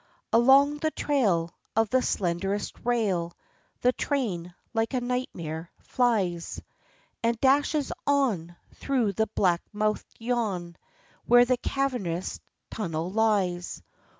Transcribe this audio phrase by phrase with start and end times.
[0.33, 3.33] Along the trail Of the slender rail
[3.81, 6.59] The train, like a nightmare, flies
[7.21, 10.75] And dashes on Through the black mouthed yawn
[11.27, 12.39] Where the cavernous
[12.71, 13.83] tunnel lies.